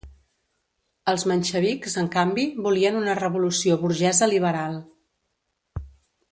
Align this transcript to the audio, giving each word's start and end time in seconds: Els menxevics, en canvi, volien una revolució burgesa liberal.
Els 1.13 1.25
menxevics, 1.31 1.97
en 2.03 2.09
canvi, 2.15 2.47
volien 2.69 2.99
una 3.03 3.15
revolució 3.21 3.79
burgesa 3.85 4.33
liberal. 4.35 4.81